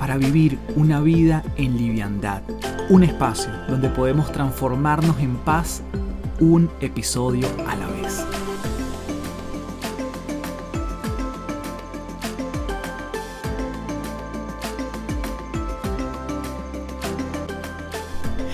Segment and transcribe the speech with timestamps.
[0.00, 2.42] para vivir una vida en liviandad.
[2.88, 5.82] Un espacio donde podemos transformarnos en paz
[6.40, 8.24] un episodio a la vez.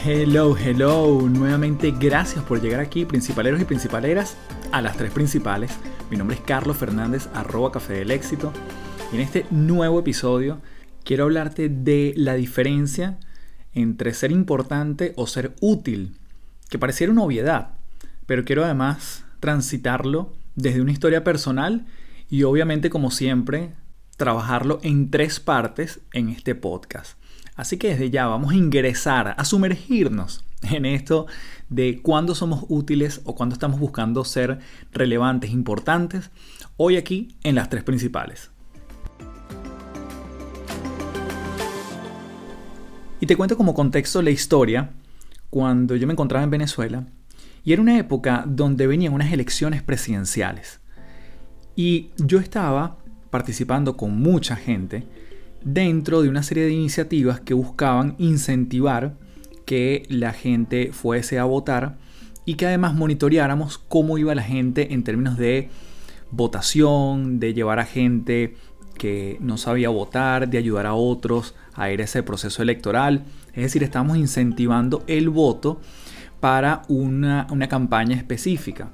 [0.05, 1.29] Hello, hello.
[1.29, 4.37] Nuevamente gracias por llegar aquí, principaleros y principaleras,
[4.73, 5.71] a las tres principales.
[6.11, 8.53] Mi nombre es Carlos Fernández, arroba Café del Éxito.
[9.13, 10.59] Y en este nuevo episodio
[11.07, 13.19] quiero hablarte de la diferencia
[13.73, 16.17] entre ser importante o ser útil,
[16.69, 17.75] que pareciera una obviedad,
[18.27, 21.87] pero quiero además transitarlo desde una historia personal
[22.29, 23.73] y obviamente como siempre
[24.17, 27.17] trabajarlo en tres partes en este podcast.
[27.55, 31.27] Así que desde ya vamos a ingresar, a sumergirnos en esto
[31.69, 34.59] de cuándo somos útiles o cuándo estamos buscando ser
[34.91, 36.31] relevantes, importantes,
[36.77, 38.51] hoy aquí en las tres principales.
[43.27, 44.91] Te cuento como contexto la historia
[45.51, 47.07] cuando yo me encontraba en Venezuela
[47.65, 50.79] y era una época donde venían unas elecciones presidenciales.
[51.75, 52.99] Y yo estaba
[53.31, 55.03] participando con mucha gente
[55.65, 59.15] dentro de una serie de iniciativas que buscaban incentivar
[59.65, 61.97] que la gente fuese a votar
[62.45, 65.69] y que además monitoreáramos cómo iba la gente en términos de
[66.31, 68.55] votación, de llevar a gente
[68.97, 73.25] que no sabía votar, de ayudar a otros a ir a ese proceso electoral.
[73.53, 75.81] Es decir, estamos incentivando el voto
[76.41, 78.91] para una, campaña específica.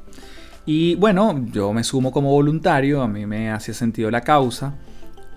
[0.65, 4.75] Y bueno, yo me sumo como voluntario, a mí me hacía sentido la causa.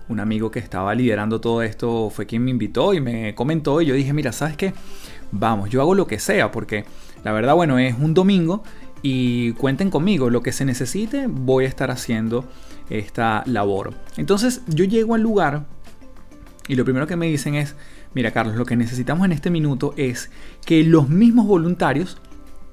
[0.08, 3.86] Un amigo que estaba liderando todo esto fue quien me invitó y me comentó y
[3.86, 4.72] yo dije, mira, ¿sabes qué?
[5.32, 6.84] Vamos, yo hago lo que sea porque
[7.24, 8.62] la verdad, bueno, es un domingo
[9.02, 12.44] y cuenten conmigo, lo que se necesite voy a estar haciendo
[12.88, 13.94] esta labor.
[14.16, 15.66] Entonces yo llego al lugar
[16.68, 17.76] y lo primero que me dicen es,
[18.14, 20.30] mira Carlos, lo que necesitamos en este minuto es
[20.64, 22.18] que los mismos voluntarios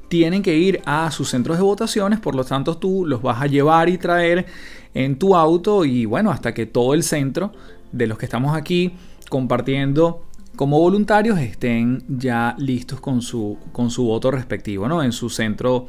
[0.07, 3.47] tienen que ir a sus centros de votaciones, por lo tanto tú los vas a
[3.47, 4.45] llevar y traer
[4.93, 7.51] en tu auto y bueno, hasta que todo el centro
[7.91, 8.93] de los que estamos aquí
[9.29, 10.23] compartiendo
[10.55, 15.01] como voluntarios estén ya listos con su, con su voto respectivo, ¿no?
[15.01, 15.87] En su centro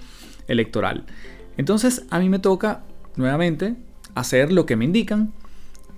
[0.49, 1.05] electoral.
[1.57, 2.83] Entonces a mí me toca
[3.17, 3.77] nuevamente
[4.15, 5.33] hacer lo que me indican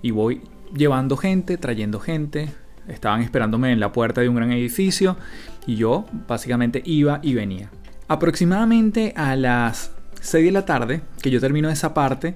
[0.01, 0.41] y voy
[0.75, 2.49] llevando gente, trayendo gente.
[2.87, 5.17] Estaban esperándome en la puerta de un gran edificio
[5.65, 7.69] y yo básicamente iba y venía.
[8.07, 9.91] Aproximadamente a las
[10.21, 12.35] 6 de la tarde, que yo termino esa parte,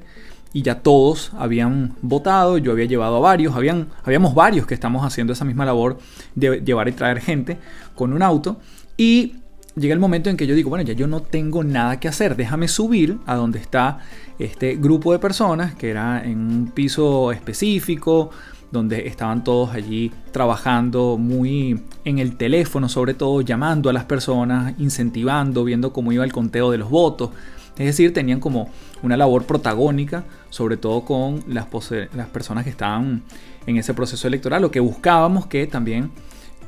[0.53, 5.34] y ya todos habían votado, yo había llevado a varios, habíamos varios que estamos haciendo
[5.34, 5.97] esa misma labor
[6.36, 7.58] de llevar y traer gente
[7.96, 8.59] con un auto,
[8.97, 9.36] y
[9.76, 12.36] llega el momento en que yo digo, bueno, ya yo no tengo nada que hacer,
[12.36, 14.00] déjame subir a donde está
[14.40, 18.32] este grupo de personas, que era en un piso específico,
[18.72, 24.74] donde estaban todos allí trabajando muy en el teléfono, sobre todo llamando a las personas,
[24.80, 27.32] incentivando, viendo cómo iba el conteo de los votos.
[27.78, 28.70] Es decir, tenían como
[29.03, 31.68] una labor protagónica, sobre todo con las,
[32.14, 33.24] las personas que estaban
[33.66, 36.12] en ese proceso electoral, lo que buscábamos que también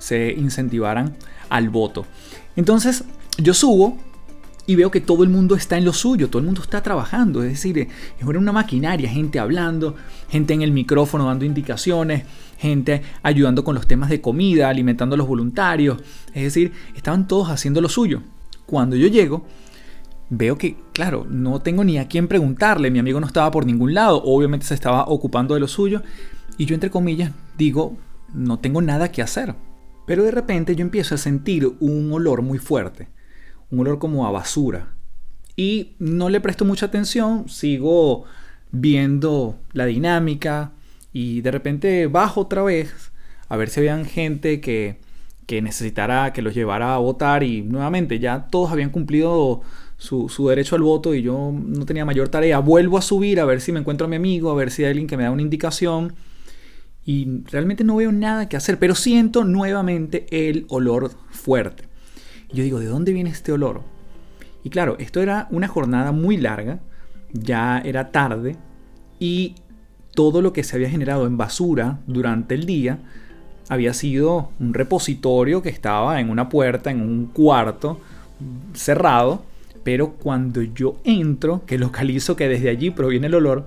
[0.03, 1.15] se incentivaran
[1.47, 2.05] al voto.
[2.57, 3.05] Entonces
[3.37, 3.97] yo subo
[4.65, 7.41] y veo que todo el mundo está en lo suyo, todo el mundo está trabajando,
[7.41, 9.95] es decir, es una maquinaria, gente hablando,
[10.29, 12.25] gente en el micrófono dando indicaciones,
[12.57, 15.99] gente ayudando con los temas de comida, alimentando a los voluntarios,
[16.33, 18.21] es decir, estaban todos haciendo lo suyo.
[18.65, 19.45] Cuando yo llego,
[20.29, 23.93] veo que, claro, no tengo ni a quién preguntarle, mi amigo no estaba por ningún
[23.93, 26.01] lado, obviamente se estaba ocupando de lo suyo,
[26.57, 27.97] y yo entre comillas digo,
[28.33, 29.55] no tengo nada que hacer.
[30.05, 33.07] Pero de repente yo empiezo a sentir un olor muy fuerte,
[33.69, 34.93] un olor como a basura.
[35.55, 38.25] Y no le presto mucha atención, sigo
[38.71, 40.71] viendo la dinámica
[41.13, 43.11] y de repente bajo otra vez
[43.47, 44.99] a ver si habían gente que,
[45.45, 49.61] que necesitara que los llevara a votar y nuevamente ya todos habían cumplido
[49.97, 52.59] su, su, derecho al voto y yo no tenía mayor tarea.
[52.59, 54.89] Vuelvo a subir a ver si me encuentro a mi amigo, a ver si hay
[54.89, 56.13] alguien que me da una indicación
[57.05, 61.85] y realmente no veo nada que hacer, pero siento nuevamente el olor fuerte.
[62.51, 63.81] Yo digo, ¿de dónde viene este olor?
[64.63, 66.79] Y claro, esto era una jornada muy larga,
[67.33, 68.55] ya era tarde
[69.19, 69.55] y
[70.13, 72.99] todo lo que se había generado en basura durante el día
[73.69, 77.99] había sido un repositorio que estaba en una puerta, en un cuarto
[78.73, 79.43] cerrado,
[79.83, 83.65] pero cuando yo entro, que localizo que desde allí proviene el olor,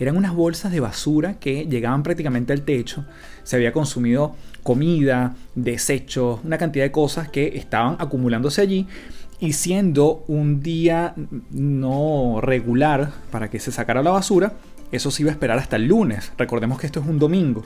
[0.00, 3.04] eran unas bolsas de basura que llegaban prácticamente al techo.
[3.42, 8.86] Se había consumido comida, desechos, una cantidad de cosas que estaban acumulándose allí.
[9.38, 11.14] Y siendo un día
[11.50, 14.54] no regular para que se sacara la basura,
[14.92, 16.32] eso se iba a esperar hasta el lunes.
[16.38, 17.62] Recordemos que esto es un domingo.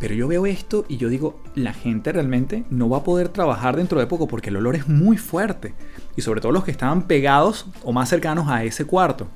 [0.00, 3.76] Pero yo veo esto y yo digo, la gente realmente no va a poder trabajar
[3.76, 5.74] dentro de poco porque el olor es muy fuerte.
[6.16, 9.26] Y sobre todo los que estaban pegados o más cercanos a ese cuarto.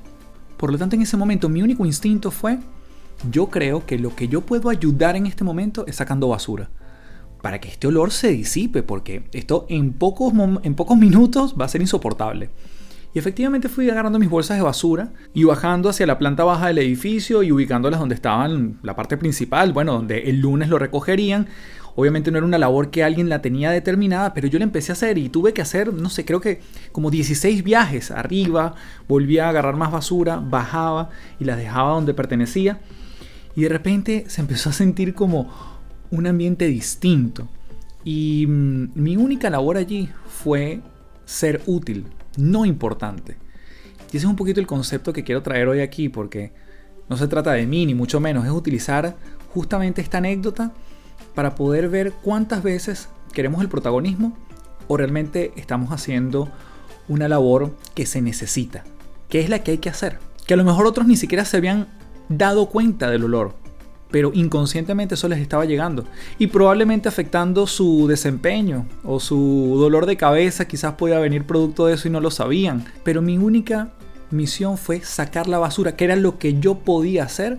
[0.57, 2.59] Por lo tanto, en ese momento mi único instinto fue,
[3.31, 6.69] yo creo que lo que yo puedo ayudar en este momento es sacando basura.
[7.41, 10.33] Para que este olor se disipe, porque esto en pocos,
[10.63, 12.49] en pocos minutos va a ser insoportable.
[13.13, 16.79] Y efectivamente fui agarrando mis bolsas de basura y bajando hacia la planta baja del
[16.79, 21.47] edificio y ubicándolas donde estaban la parte principal, bueno, donde el lunes lo recogerían.
[21.95, 24.93] Obviamente no era una labor que alguien la tenía determinada, pero yo la empecé a
[24.93, 26.59] hacer y tuve que hacer, no sé, creo que
[26.91, 28.75] como 16 viajes arriba,
[29.07, 31.09] volvía a agarrar más basura, bajaba
[31.39, 32.79] y las dejaba donde pertenecía.
[33.55, 35.51] Y de repente se empezó a sentir como
[36.09, 37.47] un ambiente distinto.
[38.03, 40.81] Y mm, mi única labor allí fue
[41.25, 42.05] ser útil,
[42.37, 43.37] no importante.
[44.11, 46.53] Y ese es un poquito el concepto que quiero traer hoy aquí, porque
[47.09, 49.15] no se trata de mí, ni mucho menos, es utilizar
[49.53, 50.73] justamente esta anécdota
[51.35, 54.37] para poder ver cuántas veces queremos el protagonismo
[54.87, 56.49] o realmente estamos haciendo
[57.07, 58.83] una labor que se necesita,
[59.29, 60.19] que es la que hay que hacer.
[60.45, 61.87] Que a lo mejor otros ni siquiera se habían
[62.29, 63.53] dado cuenta del olor,
[64.11, 66.05] pero inconscientemente eso les estaba llegando
[66.37, 71.95] y probablemente afectando su desempeño o su dolor de cabeza quizás podía venir producto de
[71.95, 72.85] eso y no lo sabían.
[73.03, 73.93] Pero mi única
[74.29, 77.57] misión fue sacar la basura, que era lo que yo podía hacer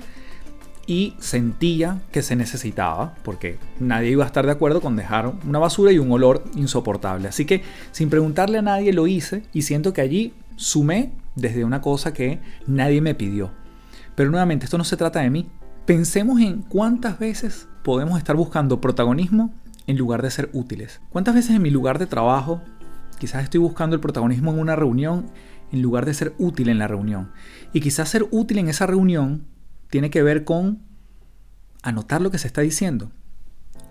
[0.86, 5.58] y sentía que se necesitaba, porque nadie iba a estar de acuerdo con dejar una
[5.58, 7.28] basura y un olor insoportable.
[7.28, 11.80] Así que sin preguntarle a nadie lo hice y siento que allí sumé desde una
[11.80, 13.50] cosa que nadie me pidió.
[14.14, 15.48] Pero nuevamente, esto no se trata de mí,
[15.86, 19.52] Pensemos en cuántas veces podemos estar buscando protagonismo
[19.86, 21.02] en lugar de ser útiles.
[21.10, 22.62] ¿Cuántas veces en mi lugar de trabajo
[23.18, 25.26] quizás estoy buscando el protagonismo en una reunión
[25.72, 27.32] en lugar de ser útil en la reunión?
[27.74, 29.44] Y quizás ser útil en esa reunión
[29.94, 30.80] tiene que ver con
[31.84, 33.12] anotar lo que se está diciendo,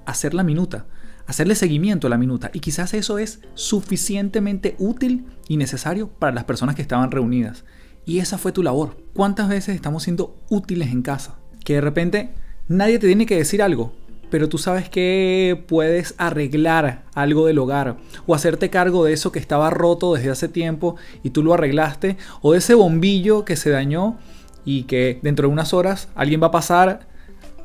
[0.06, 0.86] hacer la minuta,
[1.28, 2.52] hacerle seguimiento a la minuta.
[2.52, 7.64] Y quizás eso es suficientemente útil y necesario para las personas que estaban reunidas.
[8.06, 8.98] Y esa fue tu labor.
[9.14, 11.38] ¿Cuántas veces estamos siendo útiles en casa?
[11.64, 12.34] que de repente
[12.68, 13.94] nadie te tiene que decir algo,
[14.30, 17.96] pero tú sabes que puedes arreglar algo del hogar
[18.26, 22.18] o hacerte cargo de eso que estaba roto desde hace tiempo y tú lo arreglaste
[22.42, 24.18] o de ese bombillo que se dañó
[24.66, 27.08] y que dentro de unas horas alguien va a pasar,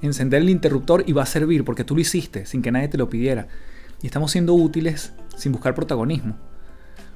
[0.03, 2.99] encender el interruptor y va a servir porque tú lo hiciste sin que nadie te
[2.99, 3.49] lo pidiera.
[4.03, 6.37] Y estamos siendo útiles sin buscar protagonismo.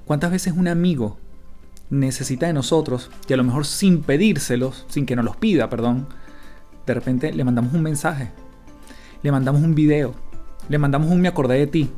[0.04, 1.18] ¿Cuántas veces un amigo
[1.90, 6.08] necesita de nosotros y a lo mejor sin pedírselos, sin que nos los pida, perdón,
[6.86, 8.30] de repente le mandamos un mensaje,
[9.22, 10.14] le mandamos un video,
[10.68, 11.90] le mandamos un me acordé de ti.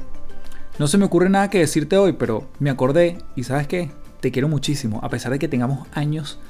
[0.78, 3.90] No se me ocurre nada que decirte hoy, pero me acordé y sabes qué,
[4.20, 6.40] te quiero muchísimo, a pesar de que tengamos años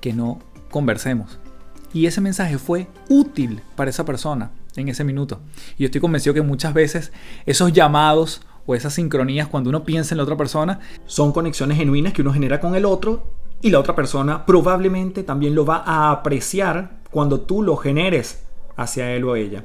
[0.00, 0.38] que no
[0.70, 1.38] conversemos.
[1.92, 5.40] Y ese mensaje fue útil para esa persona en ese minuto.
[5.76, 7.12] Y yo estoy convencido que muchas veces
[7.46, 12.12] esos llamados o esas sincronías cuando uno piensa en la otra persona son conexiones genuinas
[12.12, 16.10] que uno genera con el otro y la otra persona probablemente también lo va a
[16.12, 18.44] apreciar cuando tú lo generes
[18.76, 19.64] hacia él o ella.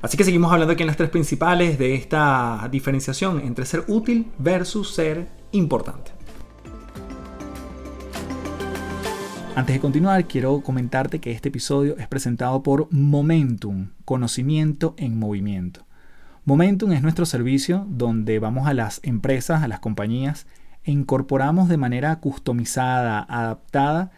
[0.00, 4.30] Así que seguimos hablando aquí en las tres principales de esta diferenciación entre ser útil
[4.38, 6.17] versus ser importante.
[9.58, 15.84] Antes de continuar, quiero comentarte que este episodio es presentado por Momentum, conocimiento en movimiento.
[16.44, 20.46] Momentum es nuestro servicio donde vamos a las empresas, a las compañías
[20.84, 24.12] e incorporamos de manera customizada, adaptada,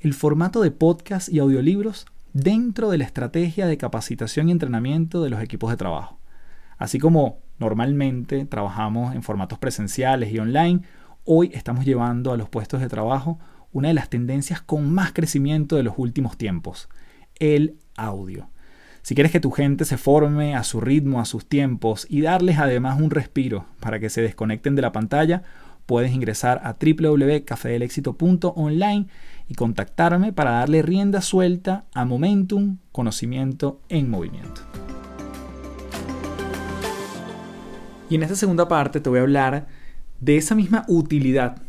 [0.00, 5.30] el formato de podcast y audiolibros dentro de la estrategia de capacitación y entrenamiento de
[5.30, 6.18] los equipos de trabajo.
[6.78, 10.80] Así como normalmente trabajamos en formatos presenciales y online,
[11.24, 13.38] hoy estamos llevando a los puestos de trabajo
[13.72, 16.88] una de las tendencias con más crecimiento de los últimos tiempos,
[17.38, 18.50] el audio.
[19.02, 22.58] Si quieres que tu gente se forme a su ritmo, a sus tiempos y darles
[22.58, 25.42] además un respiro para que se desconecten de la pantalla,
[25.86, 29.06] puedes ingresar a www.cafedelexito.online
[29.48, 34.60] y contactarme para darle rienda suelta a Momentum Conocimiento en Movimiento.
[38.10, 39.66] Y en esta segunda parte te voy a hablar
[40.20, 41.62] de esa misma utilidad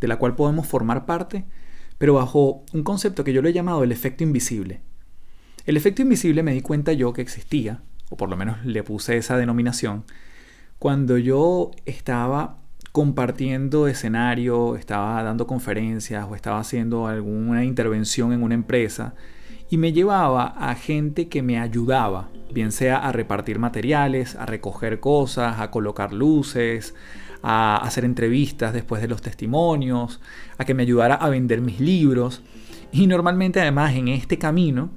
[0.00, 1.44] de la cual podemos formar parte,
[1.98, 4.80] pero bajo un concepto que yo lo he llamado el efecto invisible.
[5.64, 9.16] El efecto invisible me di cuenta yo que existía o por lo menos le puse
[9.16, 10.04] esa denominación,
[10.78, 12.58] cuando yo estaba
[12.92, 19.14] compartiendo escenario, estaba dando conferencias o estaba haciendo alguna intervención en una empresa
[19.68, 25.00] y me llevaba a gente que me ayudaba, bien sea a repartir materiales, a recoger
[25.00, 26.94] cosas, a colocar luces,
[27.42, 30.20] a hacer entrevistas después de los testimonios,
[30.58, 32.42] a que me ayudara a vender mis libros.
[32.92, 34.90] Y normalmente además en este camino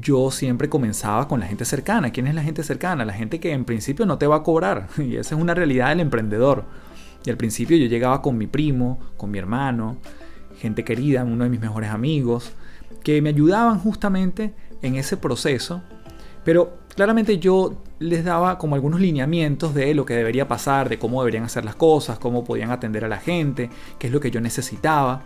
[0.00, 2.10] yo siempre comenzaba con la gente cercana.
[2.10, 3.04] ¿Quién es la gente cercana?
[3.04, 4.88] La gente que en principio no te va a cobrar.
[4.98, 6.64] Y esa es una realidad del emprendedor.
[7.24, 9.98] Y al principio yo llegaba con mi primo, con mi hermano,
[10.58, 12.52] gente querida, uno de mis mejores amigos,
[13.04, 15.82] que me ayudaban justamente en ese proceso.
[16.44, 21.22] Pero claramente yo les daba como algunos lineamientos de lo que debería pasar, de cómo
[21.22, 24.40] deberían hacer las cosas, cómo podían atender a la gente, qué es lo que yo
[24.40, 25.22] necesitaba.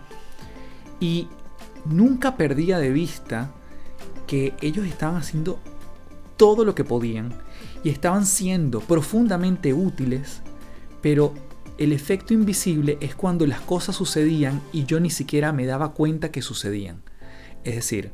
[0.99, 1.27] Y
[1.85, 3.51] nunca perdía de vista
[4.25, 5.59] que ellos estaban haciendo
[6.37, 7.33] todo lo que podían
[7.83, 10.41] y estaban siendo profundamente útiles,
[11.01, 11.33] pero
[11.77, 16.31] el efecto invisible es cuando las cosas sucedían y yo ni siquiera me daba cuenta
[16.31, 17.01] que sucedían.
[17.67, 18.11] Es decir,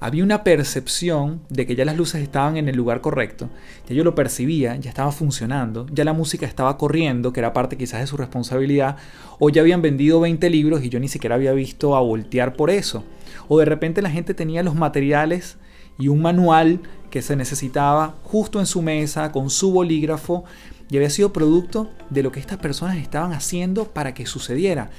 [0.00, 3.48] había una percepción de que ya las luces estaban en el lugar correcto,
[3.88, 7.76] ya yo lo percibía, ya estaba funcionando, ya la música estaba corriendo, que era parte
[7.76, 8.96] quizás de su responsabilidad,
[9.38, 12.70] o ya habían vendido 20 libros y yo ni siquiera había visto a voltear por
[12.70, 13.04] eso
[13.48, 15.56] o de repente la gente tenía los materiales
[15.98, 20.44] y un manual que se necesitaba justo en su mesa con su bolígrafo
[20.90, 24.90] y había sido producto de lo que estas personas estaban haciendo para que sucediera.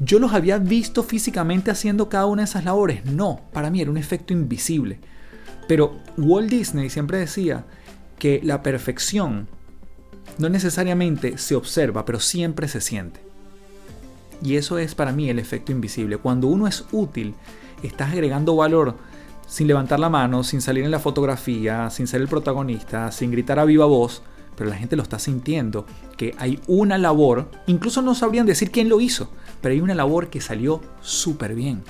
[0.00, 3.04] ¿Yo los había visto físicamente haciendo cada una de esas labores?
[3.04, 4.98] No, para mí era un efecto invisible.
[5.68, 7.64] Pero Walt Disney siempre decía
[8.18, 9.48] que la perfección
[10.38, 13.20] no necesariamente se observa, pero siempre se siente.
[14.42, 16.18] Y eso es para mí el efecto invisible.
[16.18, 17.34] Cuando uno es útil,
[17.82, 18.96] estás agregando valor
[19.46, 23.58] sin levantar la mano, sin salir en la fotografía, sin ser el protagonista, sin gritar
[23.58, 24.22] a viva voz,
[24.56, 28.88] pero la gente lo está sintiendo, que hay una labor, incluso no sabrían decir quién
[28.88, 29.30] lo hizo,
[29.60, 31.82] pero hay una labor que salió súper bien,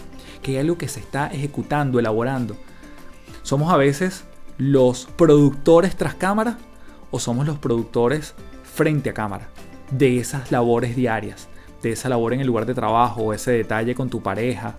[0.42, 2.56] que hay algo que se está ejecutando, elaborando.
[3.42, 4.24] Somos a veces
[4.58, 6.58] los productores tras cámara
[7.10, 9.48] o somos los productores frente a cámara
[9.90, 11.48] de esas labores diarias,
[11.82, 14.76] de esa labor en el lugar de trabajo, ese detalle con tu pareja,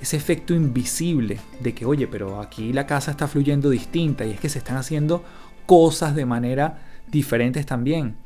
[0.00, 4.40] ese efecto invisible de que, oye, pero aquí la casa está fluyendo distinta y es
[4.40, 5.24] que se están haciendo
[5.66, 8.16] cosas de manera diferentes también.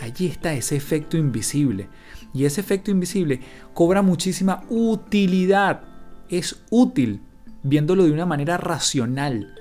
[0.00, 1.88] Allí está ese efecto invisible.
[2.32, 3.40] Y ese efecto invisible
[3.74, 5.82] cobra muchísima utilidad.
[6.28, 7.22] Es útil
[7.62, 9.54] viéndolo de una manera racional.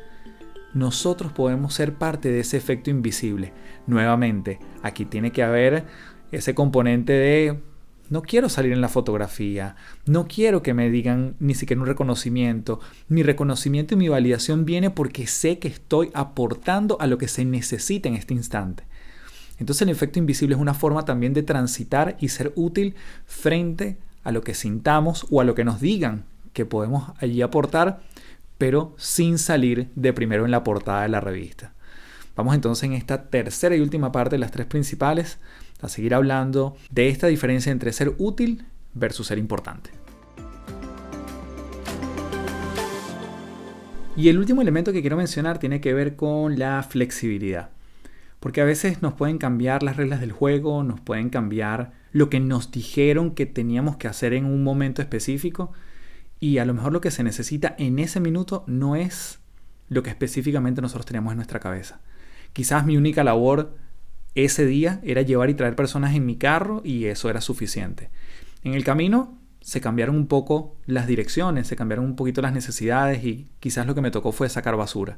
[0.74, 3.54] Nosotros podemos ser parte de ese efecto invisible.
[3.88, 5.86] Nuevamente, aquí tiene que haber
[6.32, 7.60] ese componente de
[8.10, 12.80] no quiero salir en la fotografía, no quiero que me digan ni siquiera un reconocimiento.
[13.08, 17.46] Mi reconocimiento y mi validación viene porque sé que estoy aportando a lo que se
[17.46, 18.84] necesita en este instante.
[19.60, 22.96] Entonces el efecto invisible es una forma también de transitar y ser útil
[23.26, 28.02] frente a lo que sintamos o a lo que nos digan que podemos allí aportar,
[28.58, 31.74] pero sin salir de primero en la portada de la revista.
[32.36, 35.40] Vamos entonces en esta tercera y última parte de las tres principales
[35.82, 39.92] a seguir hablando de esta diferencia entre ser útil versus ser importante.
[44.16, 47.70] Y el último elemento que quiero mencionar tiene que ver con la flexibilidad.
[48.40, 52.40] Porque a veces nos pueden cambiar las reglas del juego, nos pueden cambiar lo que
[52.40, 55.72] nos dijeron que teníamos que hacer en un momento específico
[56.40, 59.40] y a lo mejor lo que se necesita en ese minuto no es
[59.90, 62.00] lo que específicamente nosotros teníamos en nuestra cabeza.
[62.54, 63.76] Quizás mi única labor
[64.36, 68.10] ese día era llevar y traer personas en mi carro y eso era suficiente.
[68.64, 73.24] En el camino se cambiaron un poco las direcciones, se cambiaron un poquito las necesidades
[73.24, 75.18] y quizás lo que me tocó fue sacar basura.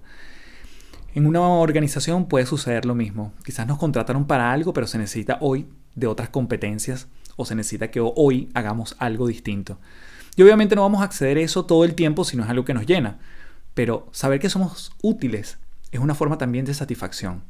[1.16, 3.34] En una organización puede suceder lo mismo.
[3.44, 7.92] Quizás nos contrataron para algo, pero se necesita hoy de otras competencias o se necesita
[7.92, 9.80] que hoy hagamos algo distinto.
[10.36, 12.66] Y obviamente no vamos a acceder a eso todo el tiempo si no es algo
[12.66, 13.20] que nos llena,
[13.74, 15.58] pero saber que somos útiles
[15.92, 17.44] es una forma también de satisfacción.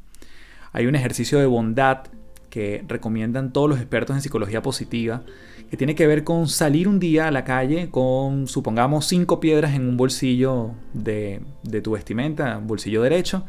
[0.72, 2.04] Hay un ejercicio de bondad
[2.50, 5.24] que recomiendan todos los expertos en psicología positiva,
[5.70, 9.76] que tiene que ver con salir un día a la calle con, supongamos, cinco piedras
[9.76, 11.42] en un bolsillo de,
[11.84, 13.46] tu vestimenta, bolsillo derecho,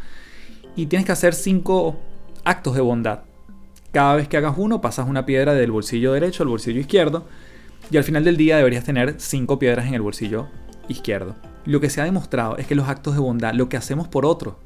[0.76, 1.98] y tienes que hacer cinco
[2.44, 3.20] actos de bondad.
[3.90, 7.26] Cada vez que hagas uno, pasas una piedra del bolsillo derecho al bolsillo izquierdo,
[7.90, 10.48] y al final del día deberías tener cinco piedras en el bolsillo
[10.88, 11.34] izquierdo.
[11.64, 14.26] Lo que se ha demostrado es que los actos de bondad, lo que hacemos por
[14.26, 14.58] otro,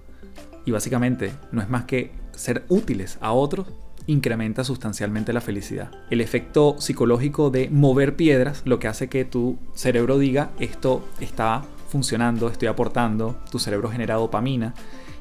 [0.67, 3.67] y básicamente no es más que ser útiles a otros,
[4.07, 5.91] incrementa sustancialmente la felicidad.
[6.11, 11.63] El efecto psicológico de mover piedras, lo que hace que tu cerebro diga esto está
[11.89, 14.75] funcionando, estoy aportando, tu cerebro genera dopamina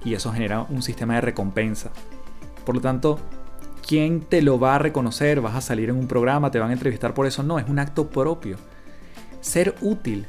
[0.03, 1.91] y eso genera un sistema de recompensa.
[2.65, 3.20] Por lo tanto,
[3.88, 5.39] ¿quién te lo va a reconocer?
[5.39, 6.51] ¿Vas a salir en un programa?
[6.51, 7.43] ¿Te van a entrevistar por eso?
[7.43, 8.58] No, es un acto propio.
[9.39, 10.25] Ser útil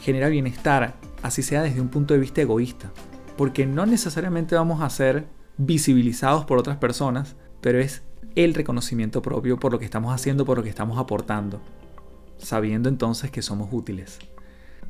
[0.00, 2.90] genera bienestar, así sea desde un punto de vista egoísta,
[3.36, 8.02] porque no necesariamente vamos a ser visibilizados por otras personas, pero es
[8.34, 11.60] el reconocimiento propio por lo que estamos haciendo, por lo que estamos aportando,
[12.38, 14.18] sabiendo entonces que somos útiles.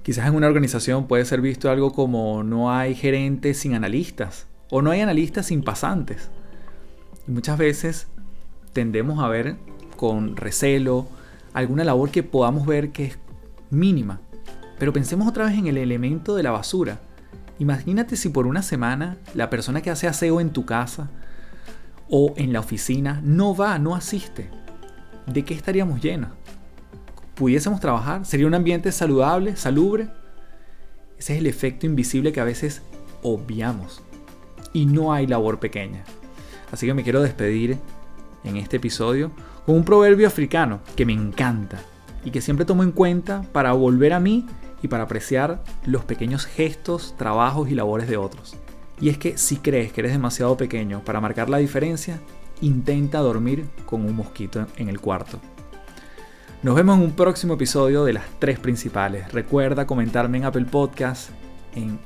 [0.02, 4.82] Quizás en una organización puede ser visto algo como no hay gerentes sin analistas o
[4.82, 6.30] no hay analistas sin pasantes.
[7.26, 8.06] Y muchas veces
[8.72, 9.56] tendemos a ver
[9.96, 11.06] con recelo
[11.54, 13.18] alguna labor que podamos ver que es
[13.70, 14.20] mínima.
[14.78, 17.00] Pero pensemos otra vez en el elemento de la basura.
[17.58, 21.10] Imagínate si por una semana la persona que hace aseo en tu casa
[22.08, 24.50] o en la oficina no va, no asiste.
[25.26, 26.30] ¿De qué estaríamos llenos?
[27.34, 28.24] ¿Pudiésemos trabajar?
[28.26, 30.08] ¿Sería un ambiente saludable, salubre?
[31.18, 32.82] Ese es el efecto invisible que a veces
[33.22, 34.02] obviamos.
[34.72, 36.04] Y no hay labor pequeña.
[36.72, 37.78] Así que me quiero despedir
[38.42, 39.30] en este episodio
[39.64, 41.78] con un proverbio africano que me encanta
[42.24, 44.46] y que siempre tomo en cuenta para volver a mí
[44.84, 48.54] y para apreciar los pequeños gestos, trabajos y labores de otros.
[49.00, 52.20] Y es que si crees que eres demasiado pequeño para marcar la diferencia,
[52.60, 55.40] intenta dormir con un mosquito en el cuarto.
[56.62, 59.32] Nos vemos en un próximo episodio de las tres principales.
[59.32, 61.30] Recuerda comentarme en Apple Podcast,
[61.74, 61.98] en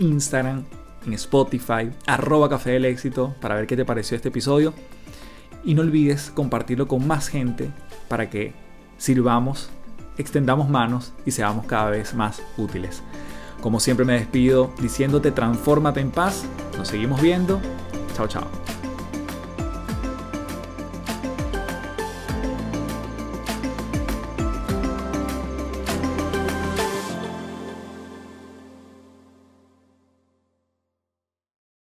[0.00, 0.64] Instagram,
[1.06, 4.74] en Spotify, arroba Café del Éxito para ver qué te pareció este episodio.
[5.62, 7.70] Y no olvides compartirlo con más gente
[8.08, 8.54] para que
[8.96, 9.70] sirvamos,
[10.18, 13.02] extendamos manos y seamos cada vez más útiles.
[13.60, 16.44] Como siempre me despido diciéndote transfórmate en paz.
[16.76, 17.60] Nos seguimos viendo.
[18.14, 18.67] Chao, chao.